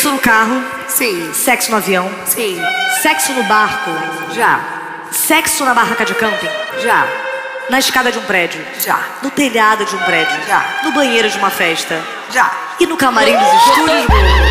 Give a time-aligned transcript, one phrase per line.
[0.00, 1.30] Sexo no carro, Sim.
[1.34, 2.58] sexo no avião, Sim.
[3.02, 3.90] sexo no barco,
[4.34, 4.58] Já.
[5.10, 6.48] sexo na barraca de camping,
[6.82, 7.06] Já.
[7.68, 8.98] na escada de um prédio, Já.
[9.22, 10.64] no telhado de um prédio, Já.
[10.84, 12.00] no banheiro de uma festa
[12.32, 12.50] Já.
[12.80, 14.06] e no camarim dos estúdios.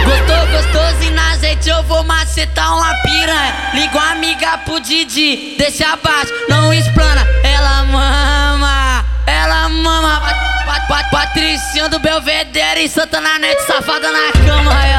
[0.05, 3.71] Gostou, gostoso e na azeite eu vou macetar uma piranha.
[3.73, 7.25] Liga uma amiga pro Didi, deixa abaixo, não explana.
[7.43, 10.21] Ela mama, ela mama.
[10.21, 14.85] Pat, pat, pat, Patricinha do Belvedere e Santana Net, safada na cama.
[14.85, 14.98] Ela.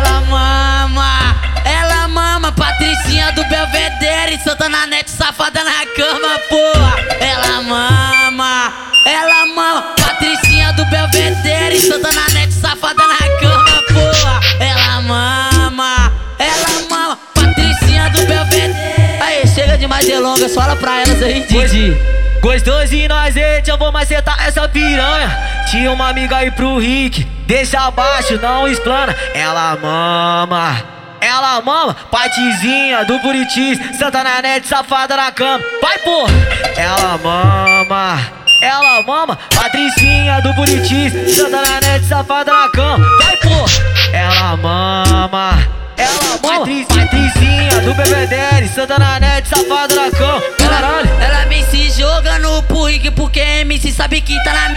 [2.71, 7.01] Patricinha do Belvedere Santana Net, safada na cama, porra.
[7.19, 8.73] Ela mama,
[9.05, 9.83] ela mama.
[10.01, 14.41] Patricinha do Belvedere Santana Net, safada na cama, porra.
[14.61, 17.19] Ela mama, ela mama.
[17.35, 19.21] Patricinha do Belvedere.
[19.21, 21.97] Aí, chega de mais delongas, fala pra elas aí, Didi.
[22.41, 23.35] Gostoso e nós,
[23.67, 25.37] eu vou macetar essa piranha.
[25.71, 29.15] Tinha uma amiga aí pro Rick, deixa abaixo, não explana.
[29.35, 31.00] Ela mama,
[31.31, 35.63] ela mama, patizinha do Buritis, Santa Nanete, safada na cama.
[35.81, 36.33] Vai, porra!
[36.77, 38.19] Ela mama,
[38.61, 43.07] ela mama, Patricinha do Buritis, Santa Nanete, safada na cama.
[43.23, 43.71] Vai, porra!
[44.13, 50.43] Ela mama, ela mama, Patricinha do Bebedere, Santa Nanete, safada na cama.
[50.59, 51.09] Caralho!
[51.21, 54.71] Ela vem se jogando pro Rick porque MC sabe que tá na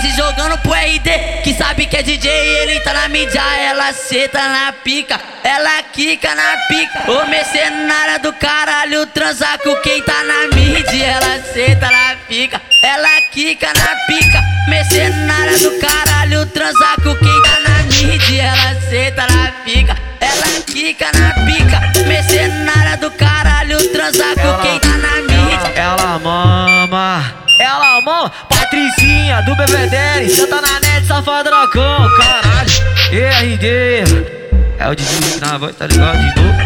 [0.00, 4.38] se jogando pro RD que sabe que é DJ ele tá na mídia, ela senta
[4.38, 7.10] na pica, ela quica na pica.
[7.10, 13.20] Ô mercenária do caralho, transar com quem tá na mídia, ela senta na pica, ela
[13.32, 14.42] quica na pica.
[14.68, 21.10] Mercenária do caralho, transar com quem tá na mídia, ela senta na pica, ela quica
[21.12, 22.06] na pica.
[22.06, 25.72] Mercenária do caralho, transar com quem tá na mídia.
[25.74, 28.32] Ela mama, ela mama,
[28.70, 32.70] Patricinha do Belvedere, senta na net, safadrocão, caralho.
[33.10, 33.66] ERD,
[34.78, 36.60] é o DJ na voz, tá ligado de novo?